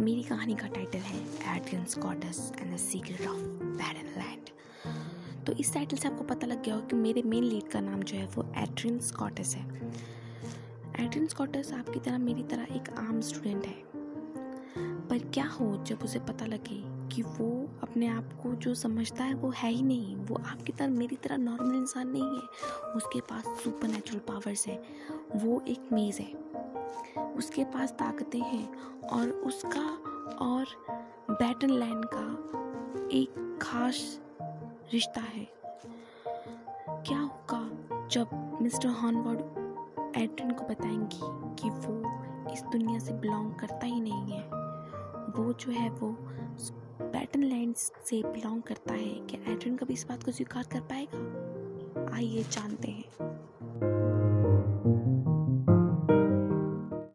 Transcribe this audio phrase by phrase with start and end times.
[0.00, 1.18] मेरी कहानी का टाइटल है
[1.56, 4.48] Adrian Scotts and the secret of Badden land
[5.46, 8.02] तो इस टाइटल से आपको पता लग गया हो कि मेरे मेन लीड का नाम
[8.02, 9.66] जो है वो एड्रियन स्कॉटस है।
[11.00, 13.82] एड्रियन स्कॉटस आपकी तरह मेरी तरह एक आम स्टूडेंट है।
[15.08, 19.34] पर क्या हो जब उसे पता लगे कि वो अपने आप को जो समझता है
[19.34, 22.42] वो है ही नहीं, वो आपकी तरह मेरी तरह नॉर्मल इंसान नहीं है,
[22.96, 24.82] उसके पास सुपर नेचुरल पावर्स है,
[25.36, 26.49] वो एक मेज़ है।
[27.36, 29.86] उसके पास ताकतें हैं और उसका
[30.36, 30.66] और
[31.30, 32.50] बैटन लैंड का
[33.12, 34.20] एक खास
[34.92, 35.48] रिश्ता है।
[36.88, 37.70] क्या होगा
[38.08, 39.40] जब मिस्टर हॉनवर्ड
[40.16, 41.20] एड्रिन को बताएँगी
[41.62, 42.20] कि वो
[42.52, 44.42] इस दुनिया से बिलोंग करता ही नहीं है?
[45.30, 46.08] वो जो है वो
[47.00, 52.16] बैटन लैंड से बिलोंग करता है। क्या एड्रिन कभी इस बात को स्वीकार कर पाएगा?
[52.16, 53.04] आइए जानते हैं।